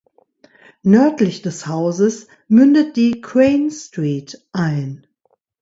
Nördlich 0.81 1.43
des 1.43 1.67
Hauses 1.67 2.25
mündet 2.47 2.95
die 2.95 3.21
Crane 3.21 3.69
Street 3.69 4.43
ein. 4.51 5.05